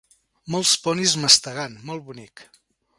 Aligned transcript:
Molts 0.55 0.71
ponis 0.87 1.15
mastegant; 1.27 1.79
molt 1.91 2.07
bonic! 2.11 2.49